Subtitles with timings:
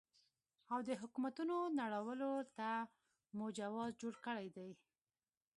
[0.73, 2.69] او د حکومتونو نړولو ته
[3.37, 4.69] مو جواز جوړ کړی دی.